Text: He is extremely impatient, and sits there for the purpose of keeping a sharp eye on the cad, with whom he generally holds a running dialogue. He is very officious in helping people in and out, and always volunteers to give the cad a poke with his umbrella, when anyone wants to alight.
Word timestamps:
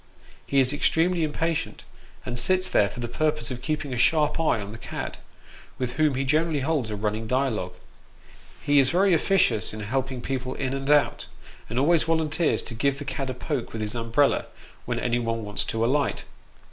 He 0.47 0.59
is 0.59 0.73
extremely 0.73 1.23
impatient, 1.23 1.83
and 2.25 2.39
sits 2.39 2.67
there 2.67 2.89
for 2.89 2.99
the 2.99 3.07
purpose 3.07 3.51
of 3.51 3.61
keeping 3.61 3.93
a 3.93 3.97
sharp 3.99 4.39
eye 4.39 4.59
on 4.59 4.71
the 4.71 4.79
cad, 4.79 5.19
with 5.77 5.91
whom 5.93 6.15
he 6.15 6.23
generally 6.23 6.61
holds 6.61 6.89
a 6.89 6.95
running 6.95 7.27
dialogue. 7.27 7.75
He 8.63 8.79
is 8.79 8.89
very 8.89 9.13
officious 9.13 9.75
in 9.75 9.81
helping 9.81 10.19
people 10.21 10.55
in 10.55 10.73
and 10.73 10.89
out, 10.89 11.27
and 11.69 11.77
always 11.77 12.01
volunteers 12.01 12.63
to 12.63 12.73
give 12.73 12.97
the 12.97 13.05
cad 13.05 13.29
a 13.29 13.35
poke 13.35 13.73
with 13.73 13.81
his 13.83 13.93
umbrella, 13.93 14.47
when 14.85 14.97
anyone 14.99 15.45
wants 15.45 15.63
to 15.65 15.85
alight. 15.85 16.23